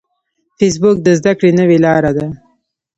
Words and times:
فېسبوک 0.57 0.97
د 1.03 1.07
زده 1.19 1.31
کړې 1.39 1.51
نوې 1.59 1.77
لاره 1.85 2.11
ده 2.17 2.27